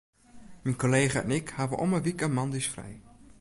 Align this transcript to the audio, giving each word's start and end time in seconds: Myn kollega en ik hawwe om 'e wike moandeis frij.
Myn 0.63 0.75
kollega 0.75 1.21
en 1.21 1.31
ik 1.39 1.47
hawwe 1.57 1.75
om 1.83 1.91
'e 1.95 1.99
wike 2.05 2.27
moandeis 2.37 2.69
frij. 2.73 2.95